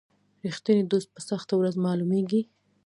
[0.47, 2.41] رښتینی دوست په سخته ورځ معلومیږي.